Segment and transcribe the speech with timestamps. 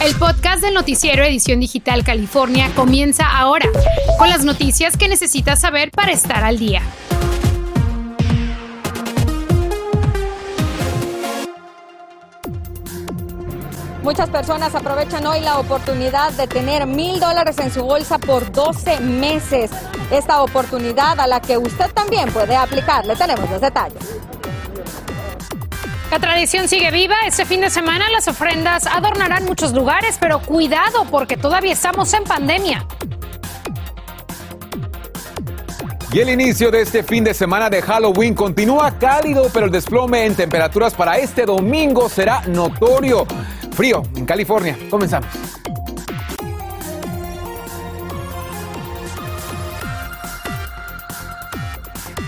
[0.00, 3.68] El podcast del noticiero Edición Digital California comienza ahora,
[4.16, 6.82] con las noticias que necesitas saber para estar al día.
[14.04, 19.00] Muchas personas aprovechan hoy la oportunidad de tener mil dólares en su bolsa por 12
[19.00, 19.72] meses.
[20.12, 23.04] Esta oportunidad a la que usted también puede aplicar.
[23.04, 24.17] Le tenemos los detalles.
[26.10, 27.16] La tradición sigue viva.
[27.26, 32.24] Este fin de semana las ofrendas adornarán muchos lugares, pero cuidado porque todavía estamos en
[32.24, 32.86] pandemia.
[36.10, 40.24] Y el inicio de este fin de semana de Halloween continúa cálido, pero el desplome
[40.24, 43.26] en temperaturas para este domingo será notorio.
[43.72, 44.78] Frío en California.
[44.88, 45.28] Comenzamos.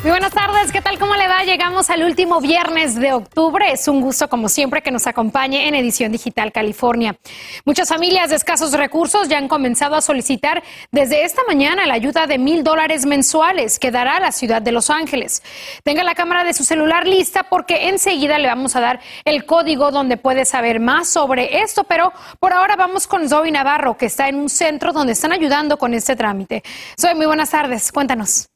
[0.02, 0.98] Muy buenas tardes, ¿qué tal?
[0.98, 1.42] ¿Cómo le va?
[1.42, 3.70] Llegamos al último viernes de octubre.
[3.70, 7.18] Es un gusto, como siempre, que nos acompañe en Edición Digital California.
[7.66, 12.26] Muchas familias de escasos recursos ya han comenzado a solicitar desde esta mañana la ayuda
[12.26, 15.42] de mil dólares mensuales que dará la ciudad de Los Ángeles.
[15.84, 19.90] Tenga la cámara de su celular lista porque enseguida le vamos a dar el código
[19.90, 21.84] donde puede saber más sobre esto.
[21.84, 25.76] Pero por ahora vamos con Zoe Navarro, que está en un centro donde están ayudando
[25.76, 26.62] con este trámite.
[26.98, 27.92] Zoe, muy buenas tardes.
[27.92, 28.48] Cuéntanos.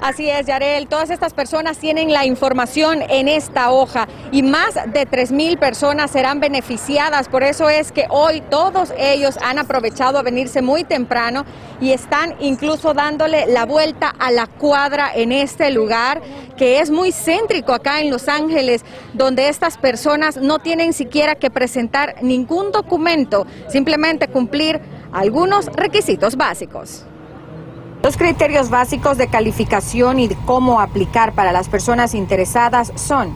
[0.00, 0.86] Así es, Yarel.
[0.86, 6.10] Todas estas personas tienen la información en esta hoja y más de 3 mil personas
[6.10, 7.28] serán beneficiadas.
[7.28, 11.44] Por eso es que hoy todos ellos han aprovechado a venirse muy temprano
[11.80, 16.22] y están incluso dándole la vuelta a la cuadra en este lugar
[16.56, 21.50] que es muy céntrico acá en Los Ángeles, donde estas personas no tienen siquiera que
[21.50, 24.78] presentar ningún documento, simplemente cumplir
[25.10, 27.06] algunos requisitos básicos.
[28.02, 33.30] Los criterios básicos de calificación y de cómo aplicar para las personas interesadas son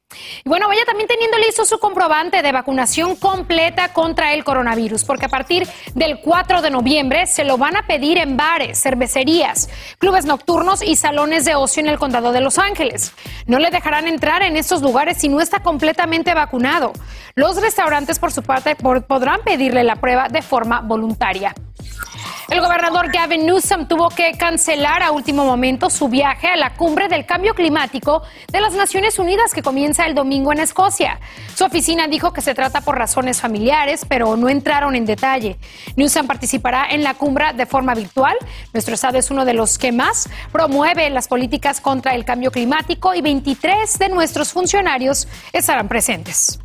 [0.44, 5.26] Y bueno, vaya también teniendo listo su comprobante de vacunación completa contra el coronavirus, porque
[5.26, 10.26] a partir del 4 de noviembre se lo van a pedir en bares, cervecerías, clubes
[10.26, 13.14] nocturnos y salones de ocio en el condado de Los Ángeles.
[13.46, 16.94] No le dejarán entrar en estos lugares si no está completamente vacunado.
[17.36, 21.56] Los restaurantes, por su parte, podrán pedirle la prueba de forma voluntaria.
[22.52, 27.08] El gobernador Gavin Newsom tuvo que cancelar a último momento su viaje a la cumbre
[27.08, 31.22] del cambio climático de las Naciones Unidas que comienza el domingo en Escocia.
[31.56, 35.58] Su oficina dijo que se trata por razones familiares, pero no entraron en detalle.
[35.96, 38.36] Newsom participará en la cumbre de forma virtual.
[38.74, 43.16] Nuestro estado es uno de los que más promueve las políticas contra el cambio climático
[43.16, 46.60] y 23 de nuestros funcionarios estarán presentes.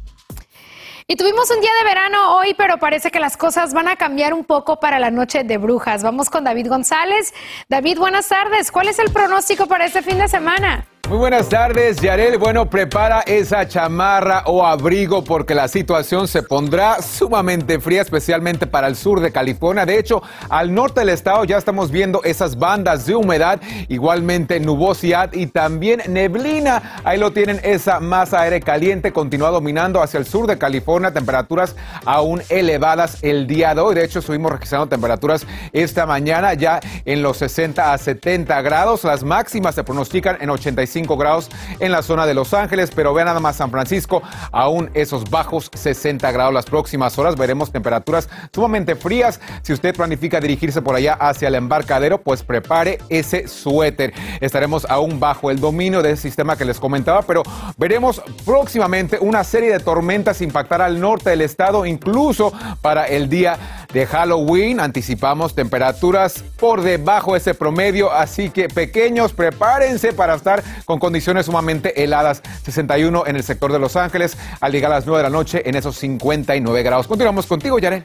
[1.08, 4.34] Y tuvimos un día de verano hoy, pero parece que las cosas van a cambiar
[4.34, 6.02] un poco para la noche de brujas.
[6.02, 7.32] Vamos con David González.
[7.68, 8.72] David, buenas tardes.
[8.72, 10.84] ¿Cuál es el pronóstico para este fin de semana?
[11.08, 12.36] Muy buenas tardes, Yarel.
[12.36, 18.88] Bueno, prepara esa chamarra o abrigo porque la situación se pondrá sumamente fría, especialmente para
[18.88, 19.86] el sur de California.
[19.86, 25.32] De hecho, al norte del estado ya estamos viendo esas bandas de humedad, igualmente nubosidad
[25.32, 27.00] y también neblina.
[27.04, 31.76] Ahí lo tienen, esa masa aire caliente continúa dominando hacia el sur de California, temperaturas
[32.04, 33.94] aún elevadas el día de hoy.
[33.94, 39.04] De hecho, estuvimos registrando temperaturas esta mañana ya en los 60 a 70 grados.
[39.04, 43.26] Las máximas se pronostican en 85 grados en la zona de Los Ángeles, pero vean
[43.26, 47.36] nada más San Francisco, aún esos bajos 60 grados las próximas horas.
[47.36, 49.40] Veremos temperaturas sumamente frías.
[49.62, 54.14] Si usted planifica dirigirse por allá hacia el embarcadero, pues prepare ese suéter.
[54.40, 57.42] Estaremos aún bajo el dominio del sistema que les comentaba, pero
[57.76, 63.58] veremos próximamente una serie de tormentas impactar al norte del estado, incluso para el día
[63.92, 64.80] de Halloween.
[64.80, 71.44] Anticipamos temperaturas por debajo de ese promedio, así que pequeños, prepárense para estar con condiciones
[71.46, 72.42] sumamente heladas.
[72.64, 75.68] 61 en el sector de Los Ángeles, al llegar a las 9 de la noche
[75.68, 77.06] en esos 59 grados.
[77.06, 78.04] Continuamos contigo, Yare.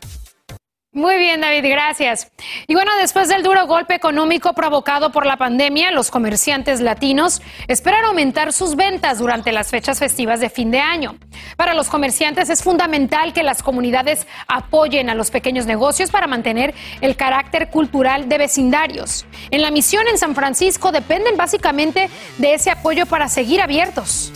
[0.94, 2.30] Muy bien, David, gracias.
[2.68, 8.04] Y bueno, después del duro golpe económico provocado por la pandemia, los comerciantes latinos esperan
[8.04, 11.16] aumentar sus ventas durante las fechas festivas de fin de año.
[11.58, 16.74] Para los comerciantes es fundamental que las comunidades apoyen a los pequeños negocios para mantener
[17.02, 19.26] el carácter cultural de vecindarios.
[19.50, 24.32] En la misión en San Francisco dependen básicamente de ese apoyo para seguir abiertos.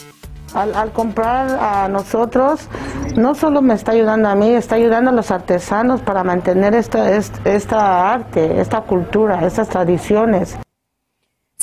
[0.53, 2.69] Al, comprar a nosotros,
[3.17, 7.12] no solo me está ayudando a mí, está ayudando a los artesanos para mantener esta,
[7.13, 10.57] esta arte, esta cultura, estas tradiciones.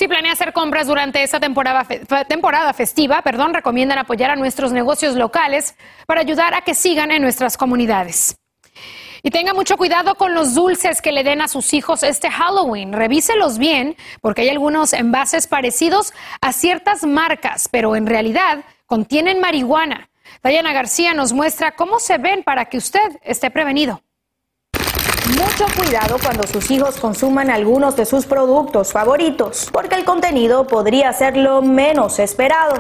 [0.03, 5.77] Si planea hacer compras durante esta temporada, festiva, perdón, recomiendan apoyar a nuestros negocios locales
[6.09, 8.37] para ayudar a que sigan en nuestras comunidades.
[9.23, 12.93] Y tenga mucho cuidado con los dulces que le den a sus hijos este Halloween.
[12.93, 20.11] Revíselos bien, porque hay algunos envases parecidos a ciertas marcas, pero en realidad contienen marihuana.
[20.43, 24.03] Dayana García nos muestra cómo se ven para que usted esté prevenido.
[25.31, 31.13] Mucho cuidado cuando sus hijos consuman algunos de sus productos favoritos, porque el contenido podría
[31.13, 32.75] ser lo menos esperado.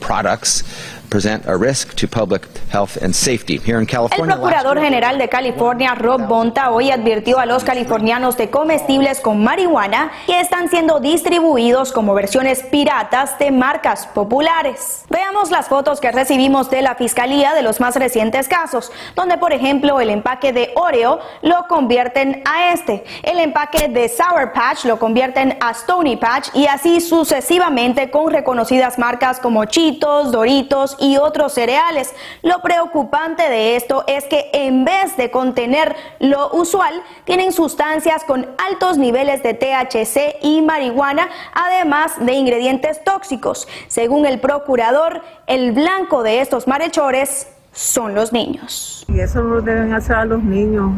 [0.00, 0.64] Products
[1.06, 3.58] present a risk to public health and safety.
[3.58, 8.36] Here in California, el Procurador General de California, Rob Bonta, hoy advirtió a los californianos
[8.36, 15.04] de comestibles con marihuana que están siendo distribuidos como versiones piratas de marcas populares.
[15.08, 19.52] Veamos las fotos que recibimos de la Fiscalía de los más recientes casos, donde por
[19.52, 24.98] ejemplo el empaque de Oreo lo convierten a este, el empaque de Sour Patch lo
[24.98, 31.52] convierten a Stony Patch y así sucesivamente con reconocidas marcas como Cheetos, Doritos y otros
[31.52, 32.14] cereales.
[32.42, 38.48] Lo preocupante de esto es que en vez de contener lo usual, tienen sustancias con
[38.68, 43.68] altos niveles de THC y marihuana, además de ingredientes tóxicos.
[43.88, 49.04] Según el procurador, el blanco de estos malhechores son los niños.
[49.08, 50.90] Y eso no deben hacer a los niños.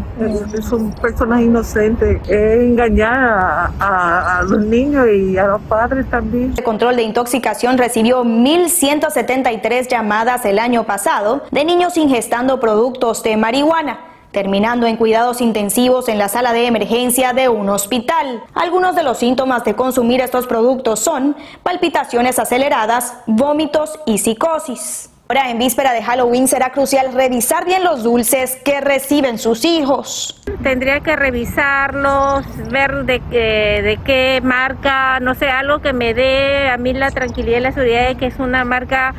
[0.62, 2.20] son personas inocentes.
[2.28, 6.54] Es engañar a, los niños y a los padres también.
[6.56, 13.36] El control de intoxicación recibió 1.173 llamadas el año pasado de niños ingestando productos de
[13.36, 18.42] marihuana terminando en cuidados intensivos en la sala de emergencia de un hospital.
[18.54, 25.10] Algunos de los síntomas de consumir estos productos son palpitaciones aceleradas, vómitos y psicosis.
[25.30, 30.40] Ahora, en víspera de Halloween, será crucial revisar bien los dulces que reciben sus hijos.
[30.62, 36.78] Tendría que revisarlos, ver de, de qué marca, no sé, algo que me dé a
[36.78, 39.14] mí la tranquilidad y la seguridad de que es una marca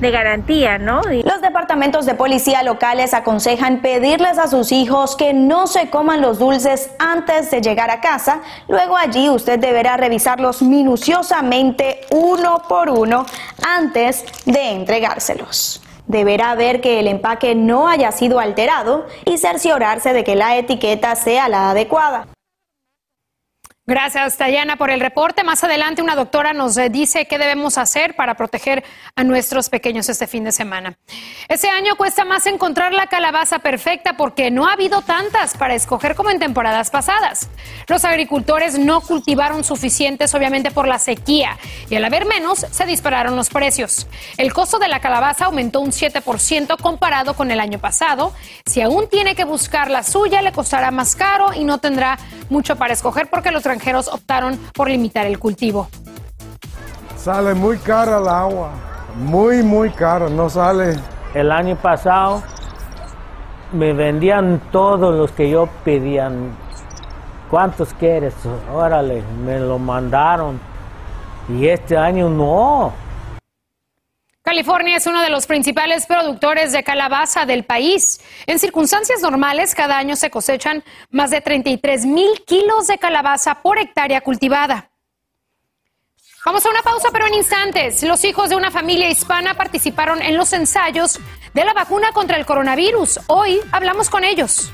[0.00, 1.02] de garantía, ¿no?
[1.02, 6.38] Los departamentos de policía locales aconsejan pedirles a sus hijos que no se coman los
[6.38, 8.40] dulces antes de llegar a casa.
[8.68, 13.26] Luego allí usted deberá revisarlos minuciosamente uno por uno
[13.66, 15.82] antes de entregárselos.
[16.06, 21.14] Deberá ver que el empaque no haya sido alterado y cerciorarse de que la etiqueta
[21.16, 22.26] sea la adecuada.
[23.88, 25.44] Gracias, Tayana, por el reporte.
[25.44, 28.84] Más adelante, una doctora nos eh, dice qué debemos hacer para proteger
[29.16, 30.98] a nuestros pequeños este fin de semana.
[31.48, 36.16] Este año cuesta más encontrar la calabaza perfecta porque no ha habido tantas para escoger
[36.16, 37.48] como en temporadas pasadas.
[37.86, 41.56] Los agricultores no cultivaron suficientes, obviamente, por la sequía
[41.88, 44.06] y al haber menos, se dispararon los precios.
[44.36, 48.34] El costo de la calabaza aumentó un 7% comparado con el año pasado.
[48.66, 52.18] Si aún tiene que buscar la suya, le costará más caro y no tendrá
[52.50, 55.88] mucho para escoger porque los extranjeros optaron por limitar el cultivo.
[57.16, 58.70] Sale muy cara el agua,
[59.16, 60.98] muy, muy cara, no sale.
[61.32, 62.42] El año pasado
[63.72, 66.56] me vendían todos los que yo pedían.
[67.50, 68.34] ¿Cuántos quieres?
[68.72, 70.60] Órale, me lo mandaron.
[71.48, 72.92] Y este año no.
[74.48, 78.18] California es uno de los principales productores de calabaza del país.
[78.46, 83.78] En circunstancias normales, cada año se cosechan más de 33 mil kilos de calabaza por
[83.78, 84.88] hectárea cultivada.
[86.46, 88.02] Vamos a una pausa, pero en instantes.
[88.04, 91.20] Los hijos de una familia hispana participaron en los ensayos
[91.52, 93.20] de la vacuna contra el coronavirus.
[93.26, 94.72] Hoy hablamos con ellos.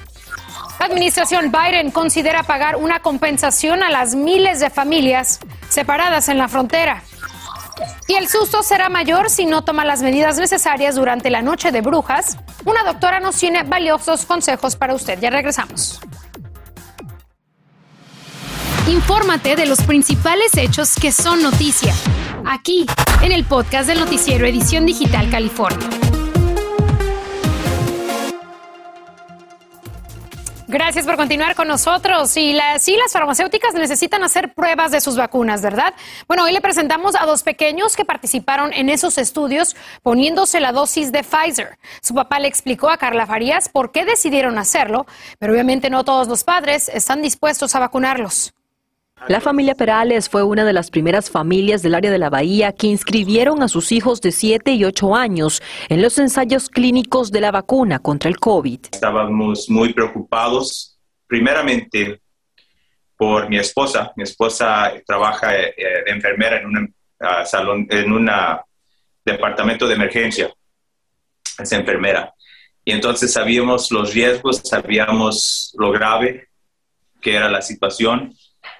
[0.79, 6.47] La administración Biden considera pagar una compensación a las miles de familias separadas en la
[6.47, 7.03] frontera.
[8.07, 11.81] Y el susto será mayor si no toma las medidas necesarias durante la noche de
[11.81, 12.37] brujas.
[12.65, 15.19] Una doctora nos tiene valiosos consejos para usted.
[15.21, 16.01] Ya regresamos.
[18.87, 21.95] Infórmate de los principales hechos que son noticia.
[22.45, 22.85] Aquí,
[23.23, 25.89] en el podcast del noticiero Edición Digital California.
[30.67, 32.35] Gracias por continuar con nosotros.
[32.39, 35.93] Y sí, las farmacéuticas necesitan hacer pruebas de sus vacunas, ¿verdad?
[36.27, 41.13] Bueno, hoy le presentamos a dos pequeños que participaron en esos estudios poniéndose la dosis
[41.13, 41.79] de Pfizer.
[42.01, 45.07] Su papá le explicó a Carla Farías por qué decidieron hacerlo,
[45.39, 48.55] pero obviamente no todos los padres están dispuestos a vacunarlos.
[49.29, 52.89] La familia Perales fue una de las primeras familias del área de la Bahía que
[52.89, 57.51] inscribieron a sus hijos de 7 y 8 años en los ensayos clínicos de la
[57.51, 58.81] vacuna contra el COVID.
[58.93, 62.21] Estábamos muy preocupados, primeramente
[63.17, 64.13] por mi esposa.
[64.15, 65.75] Mi esposa trabaja de eh,
[66.07, 68.31] enfermera en un ah, salón, en un
[69.25, 70.53] departamento de emergencia.
[71.59, 72.35] Es enfermera.
[72.85, 76.49] Y entonces sabíamos los riesgos, sabíamos lo grave
[77.23, 78.35] que era la situación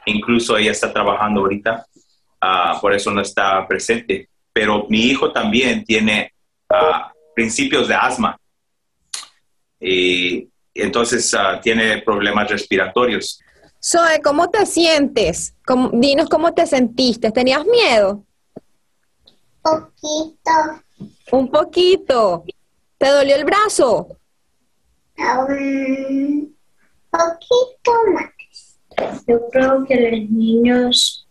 [0.07, 1.87] Incluso ella está trabajando ahorita,
[2.41, 4.29] ah, por eso no está presente.
[4.53, 6.33] Pero mi hijo también tiene
[6.69, 8.39] ah, principios de asma.
[9.81, 13.41] Y entonces ah, tiene problemas respiratorios.
[13.83, 15.55] Zoe, ¿cómo te sientes?
[15.93, 17.31] dinos cómo te sentiste.
[17.31, 18.25] ¿Tenías miedo?
[19.61, 20.51] Poquito.
[21.33, 22.45] Un poquito.
[22.99, 24.09] ¿Te dolió el brazo?
[25.19, 26.57] Un
[27.11, 28.34] poquito más.
[29.27, 31.29] Yo creo que los niños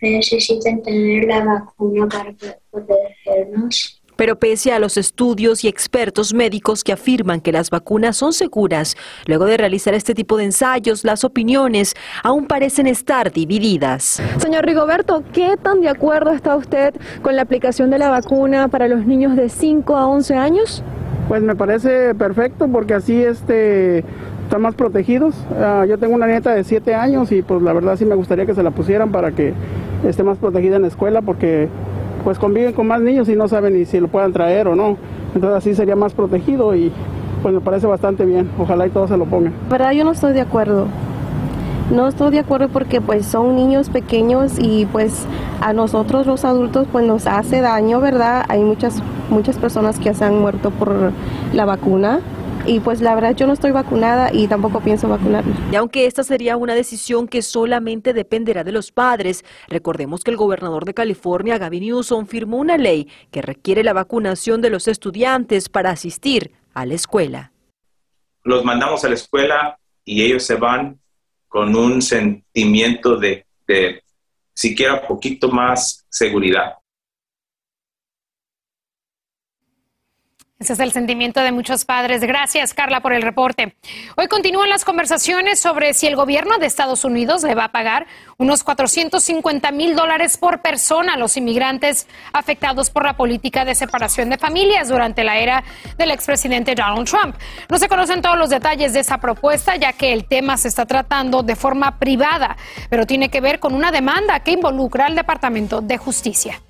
[0.00, 2.34] necesitan tener la vacuna para
[2.70, 4.02] protegernos.
[4.16, 8.96] Pero pese a los estudios y expertos médicos que afirman que las vacunas son seguras,
[9.26, 14.22] luego de realizar este tipo de ensayos, las opiniones aún parecen estar divididas.
[14.38, 18.88] Señor Rigoberto, ¿qué tan de acuerdo está usted con la aplicación de la vacuna para
[18.88, 20.82] los niños de 5 a 11 años?
[21.28, 24.02] Pues me parece perfecto porque así este
[24.58, 25.34] más protegidos.
[25.58, 28.46] Ah, yo tengo una nieta de 7 años y pues la verdad sí me gustaría
[28.46, 29.54] que se la pusieran para que
[30.06, 31.68] esté más protegida en la escuela porque
[32.24, 34.96] pues conviven con más niños y no saben ni si lo puedan traer o no.
[35.34, 36.92] Entonces así sería más protegido y
[37.42, 38.50] pues me parece bastante bien.
[38.58, 39.52] Ojalá y todos se lo pongan.
[39.70, 40.86] verdad yo no estoy de acuerdo.
[41.90, 45.24] No estoy de acuerdo porque pues son niños pequeños y pues
[45.60, 48.44] a nosotros los adultos pues nos hace daño, ¿verdad?
[48.48, 51.12] Hay muchas muchas personas que se han muerto por
[51.52, 52.20] la vacuna
[52.66, 55.54] y pues la verdad yo no estoy vacunada y tampoco pienso vacunarme.
[55.70, 60.36] Y aunque esta sería una decisión que solamente dependerá de los padres, recordemos que el
[60.36, 65.68] gobernador de California, Gavin Newsom, firmó una ley que requiere la vacunación de los estudiantes
[65.68, 67.52] para asistir a la escuela.
[68.42, 70.98] Los mandamos a la escuela y ellos se van
[71.48, 74.02] con un sentimiento de, de
[74.54, 76.74] siquiera poquito más seguridad.
[80.58, 82.22] Ese es el sentimiento de muchos padres.
[82.22, 83.76] Gracias, Carla, por el reporte.
[84.16, 88.06] Hoy continúan las conversaciones sobre si el gobierno de Estados Unidos le va a pagar
[88.38, 94.30] unos 450 mil dólares por persona a los inmigrantes afectados por la política de separación
[94.30, 95.62] de familias durante la era
[95.98, 97.36] del expresidente Donald Trump.
[97.68, 100.86] No se conocen todos los detalles de esa propuesta, ya que el tema se está
[100.86, 102.56] tratando de forma privada,
[102.88, 106.62] pero tiene que ver con una demanda que involucra al Departamento de Justicia.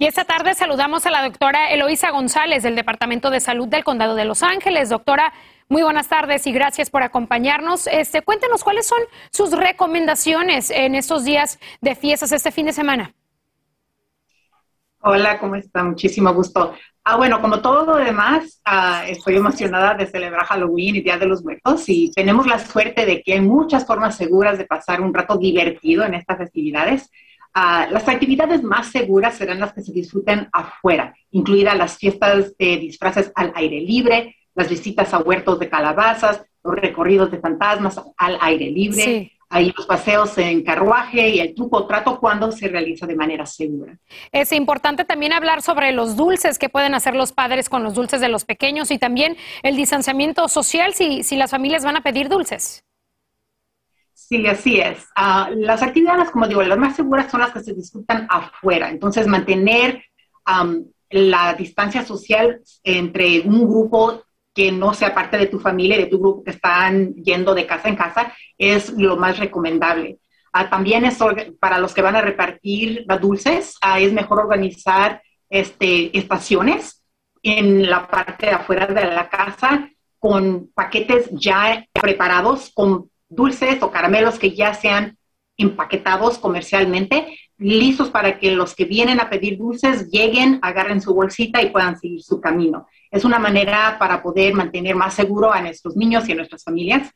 [0.00, 4.14] Y esta tarde saludamos a la doctora Eloísa González del Departamento de Salud del Condado
[4.14, 4.90] de Los Ángeles.
[4.90, 5.32] Doctora,
[5.68, 7.88] muy buenas tardes y gracias por acompañarnos.
[7.88, 9.00] Este, cuéntenos cuáles son
[9.32, 13.12] sus recomendaciones en estos días de fiestas este fin de semana.
[15.00, 15.82] Hola, ¿cómo está?
[15.82, 16.74] Muchísimo gusto.
[17.02, 21.26] Ah, bueno, como todo lo demás, ah, estoy emocionada de celebrar Halloween y Día de
[21.26, 25.12] los Muertos y tenemos la suerte de que hay muchas formas seguras de pasar un
[25.12, 27.10] rato divertido en estas festividades.
[27.60, 32.76] Ah, las actividades más seguras serán las que se disfruten afuera, incluidas las fiestas de
[32.76, 38.38] disfraces al aire libre, las visitas a huertos de calabazas, los recorridos de fantasmas al
[38.42, 39.32] aire libre.
[39.50, 43.98] Ahí los paseos en carruaje y el truco trato cuando se realiza de manera segura.
[44.30, 48.20] Es importante también hablar sobre los dulces que pueden hacer los padres con los dulces
[48.20, 52.28] de los pequeños y también el distanciamiento social si, si las familias van a pedir
[52.28, 52.84] dulces.
[54.28, 55.08] Sí, así es.
[55.16, 58.90] Ah, las actividades, como digo, las más seguras son las que se disfrutan afuera.
[58.90, 60.04] Entonces, mantener
[61.08, 64.22] la distancia social entre un grupo
[64.54, 67.64] que no sea parte de tu familia y de tu grupo que están yendo de
[67.64, 70.18] casa en casa es lo más recomendable.
[70.52, 71.16] Ah, también es
[71.58, 77.02] para los que van a repartir dulces, ah, es mejor organizar este, estaciones
[77.42, 83.90] en la parte de afuera de la casa con paquetes ya preparados, con dulces o
[83.90, 85.18] caramelos que ya sean
[85.56, 91.60] empaquetados comercialmente, listos para que los que vienen a pedir dulces lleguen, agarren su bolsita
[91.60, 92.86] y puedan seguir su camino.
[93.10, 97.12] Es una manera para poder mantener más seguro a nuestros niños y a nuestras familias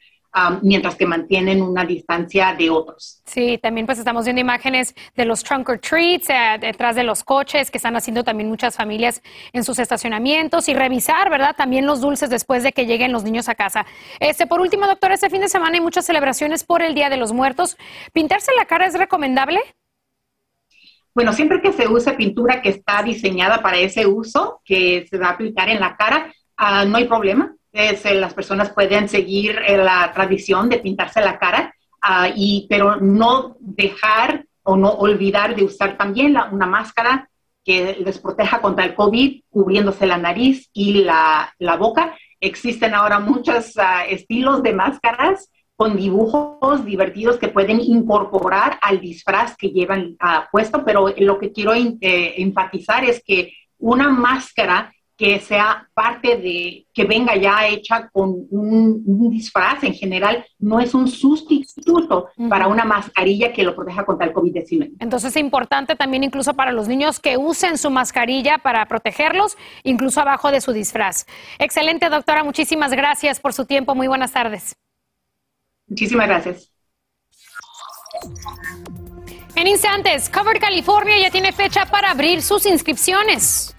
[0.62, 3.21] mientras que mantienen una distancia de otros.
[3.27, 7.23] Sí, también pues estamos viendo imágenes de los trunk or treats eh, detrás de los
[7.23, 9.23] coches que están haciendo también muchas familias
[9.53, 11.55] en sus estacionamientos y revisar, ¿verdad?
[11.55, 13.85] También los dulces después de que lleguen los niños a casa.
[14.21, 17.19] Este, por último, doctor, este fin de semana hay muchas celebraciones por el Día de
[17.19, 17.77] los Muertos.
[18.12, 19.61] ¿Pintarse la cara es recomendable?
[21.15, 25.27] Bueno, siempre que se use pintura que está diseñada para ese uso, que se va
[25.27, 30.12] a aplicar en la cara, ah, no hay problema las personas pueden seguir eh, la
[30.12, 35.97] tradición de pintarse la cara, ah, y, pero no dejar o no olvidar de usar
[35.97, 37.29] también una máscara
[37.64, 42.17] que les proteja contra el COVID, cubriéndose la nariz y la, la boca.
[42.41, 49.57] Existen ahora muchos ah, estilos de máscaras con dibujos divertidos que pueden incorporar al disfraz
[49.57, 55.38] que llevan uh, puesto, pero lo que quiero eh, enfatizar es que una máscara que
[55.38, 61.07] sea parte de, que venga ya hecha con un, disfraz en general, no es un
[61.07, 64.97] sustituto para una mascarilla que lo proteja contra el COVID-19.
[64.99, 70.21] Entonces es importante también incluso para los niños que usen su mascarilla para protegerlos, incluso
[70.21, 71.25] abajo de su disfraz.
[71.61, 73.95] Excelente, doctora, muchísimas gracias por su tiempo.
[73.95, 74.75] Muy buenas tardes.
[75.87, 76.73] Muchísimas gracias.
[79.55, 83.73] En instantes, Cover California ya tiene fecha para abrir sus inscripciones.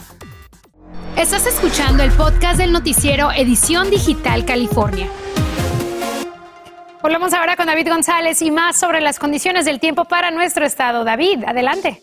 [1.17, 5.07] Estás escuchando el podcast del noticiero Edición Digital California.
[7.03, 11.03] Volvemos ahora con David González y más sobre las condiciones del tiempo para nuestro estado.
[11.03, 12.01] David, adelante.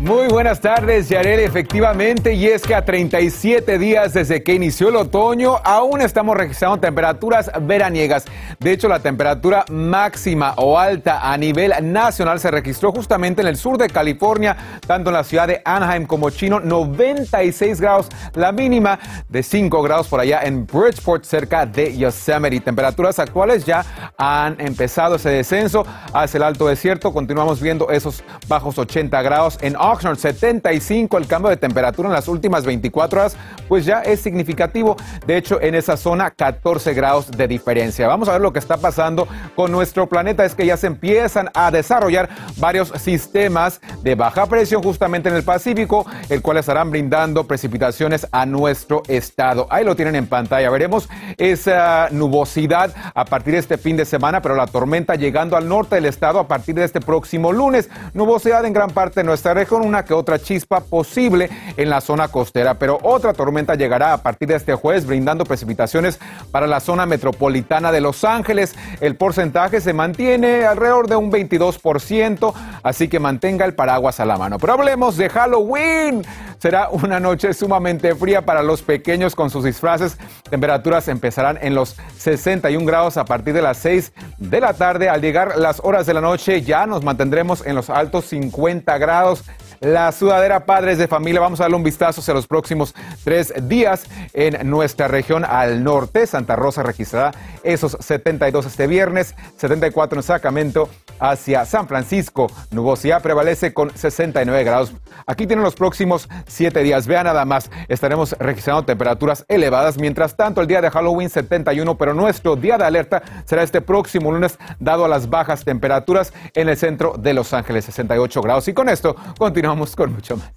[0.00, 1.40] Muy buenas tardes, Yarel.
[1.40, 6.78] Efectivamente, y es que a 37 días desde que inició el otoño, aún estamos registrando
[6.78, 8.24] temperaturas veraniegas.
[8.58, 13.58] De hecho, la temperatura máxima o alta a nivel nacional se registró justamente en el
[13.58, 18.98] sur de California, tanto en la ciudad de Anaheim como Chino, 96 grados, la mínima
[19.28, 22.60] de 5 grados por allá en Bridgeport, cerca de Yosemite.
[22.60, 23.84] Temperaturas actuales ya
[24.16, 27.12] han empezado ese descenso hacia el alto desierto.
[27.12, 32.28] Continuamos viendo esos bajos 80 grados en Oxnard 75, el cambio de temperatura en las
[32.28, 33.36] últimas 24 horas,
[33.68, 34.96] pues ya es significativo.
[35.26, 38.06] De hecho, en esa zona 14 grados de diferencia.
[38.06, 39.26] Vamos a ver lo que está pasando
[39.56, 40.44] con nuestro planeta.
[40.44, 45.42] Es que ya se empiezan a desarrollar varios sistemas de baja presión justamente en el
[45.42, 49.66] Pacífico, el cual estarán brindando precipitaciones a nuestro estado.
[49.70, 50.70] Ahí lo tienen en pantalla.
[50.70, 55.68] Veremos esa nubosidad a partir de este fin de semana, pero la tormenta llegando al
[55.68, 57.88] norte del estado a partir de este próximo lunes.
[58.14, 62.28] Nubosidad en gran parte de nuestra región una que otra chispa posible en la zona
[62.28, 66.18] costera, pero otra tormenta llegará a partir de este jueves brindando precipitaciones
[66.50, 68.74] para la zona metropolitana de Los Ángeles.
[69.00, 74.36] El porcentaje se mantiene alrededor de un 22%, así que mantenga el paraguas a la
[74.36, 74.58] mano.
[74.58, 76.24] Pero hablemos de Halloween.
[76.58, 80.18] Será una noche sumamente fría para los pequeños con sus disfraces.
[80.50, 85.08] Temperaturas empezarán en los 61 grados a partir de las 6 de la tarde.
[85.08, 89.42] Al llegar las horas de la noche ya nos mantendremos en los altos 50 grados
[89.80, 91.40] la sudadera Padres de Familia.
[91.40, 96.26] Vamos a darle un vistazo hacia los próximos tres días en nuestra región al norte.
[96.26, 102.48] Santa Rosa registrará esos 72 este viernes, 74 en Sacramento, hacia San Francisco.
[102.70, 104.92] Nubosidad prevalece con 69 grados.
[105.26, 107.06] Aquí tienen los próximos siete días.
[107.06, 109.98] Vean nada más, estaremos registrando temperaturas elevadas.
[109.98, 114.30] Mientras tanto, el día de Halloween 71, pero nuestro día de alerta será este próximo
[114.30, 118.68] lunes, dado a las bajas temperaturas en el centro de Los Ángeles, 68 grados.
[118.68, 120.52] Y con esto continuamos vamos con mucho más.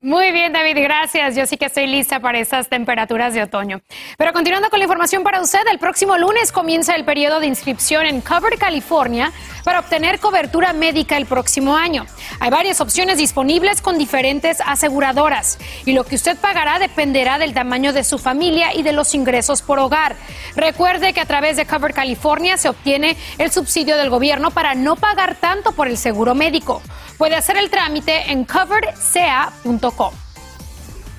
[0.00, 1.34] Muy bien, David, gracias.
[1.34, 3.80] Yo sí que estoy lista para estas temperaturas de otoño.
[4.16, 8.06] Pero continuando con la información para usted, el próximo lunes comienza el periodo de inscripción
[8.06, 9.32] en Cover California
[9.64, 12.06] para obtener cobertura médica el próximo año.
[12.38, 17.92] Hay varias opciones disponibles con diferentes aseguradoras y lo que usted pagará dependerá del tamaño
[17.92, 20.14] de su familia y de los ingresos por hogar.
[20.54, 24.94] Recuerde que a través de Cover California se obtiene el subsidio del gobierno para no
[24.94, 26.82] pagar tanto por el seguro médico.
[27.18, 30.27] Puede hacer el trámite en coveredca.com.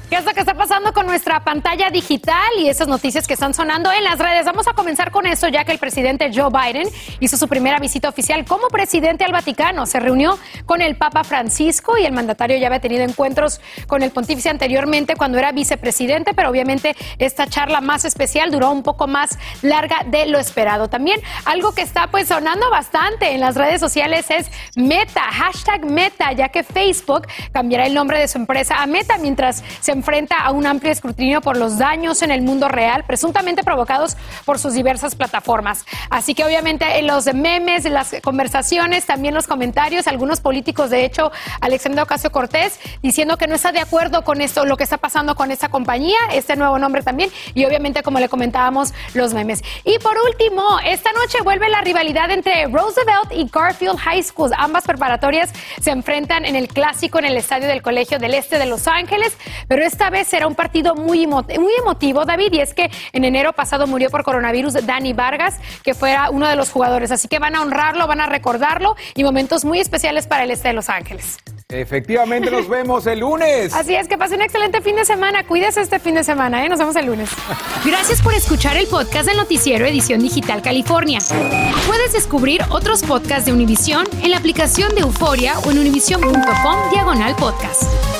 [0.09, 3.53] ¿Qué es lo que está pasando con nuestra pantalla digital y esas noticias que están
[3.53, 4.43] sonando en las redes?
[4.43, 6.87] Vamos a comenzar con eso, ya que el presidente Joe Biden
[7.19, 9.85] hizo su primera visita oficial como presidente al Vaticano.
[9.85, 14.09] Se reunió con el Papa Francisco y el mandatario ya había tenido encuentros con el
[14.09, 19.37] pontífice anteriormente cuando era vicepresidente, pero obviamente esta charla más especial duró un poco más
[19.61, 20.89] larga de lo esperado.
[20.89, 26.31] También algo que está pues sonando bastante en las redes sociales es Meta, hashtag Meta,
[26.31, 30.51] ya que Facebook cambiará el nombre de su empresa a Meta mientras se enfrenta a
[30.51, 35.15] un amplio escrutinio por los daños en el mundo real, presuntamente provocados por sus diversas
[35.15, 35.85] plataformas.
[36.09, 41.31] Así que obviamente en los memes, las conversaciones, también los comentarios, algunos políticos, de hecho,
[41.59, 45.35] Alexander Ocasio Cortés, diciendo que no está de acuerdo con esto, lo que está pasando
[45.35, 49.61] con esta compañía, este nuevo nombre también, y obviamente, como le comentábamos, los memes.
[49.83, 54.53] Y por último, esta noche vuelve la rivalidad entre Roosevelt y Garfield High Schools.
[54.57, 58.65] Ambas preparatorias se enfrentan en el clásico en el estadio del Colegio del Este de
[58.65, 62.89] Los Ángeles, pero esta vez será un partido muy, muy emotivo, David, y es que
[63.11, 67.11] en enero pasado murió por coronavirus Dani Vargas, que fuera uno de los jugadores.
[67.11, 70.69] Así que van a honrarlo, van a recordarlo y momentos muy especiales para el este
[70.69, 71.37] de Los Ángeles.
[71.69, 73.73] Efectivamente, nos vemos el lunes.
[73.73, 75.45] Así es, que pase un excelente fin de semana.
[75.45, 76.69] Cuídese este fin de semana, ¿eh?
[76.69, 77.29] Nos vemos el lunes.
[77.85, 81.19] Gracias por escuchar el podcast del Noticiero Edición Digital California.
[81.87, 87.35] Puedes descubrir otros podcasts de Univision en la aplicación de Euforia o en univision.com diagonal
[87.35, 88.18] podcast.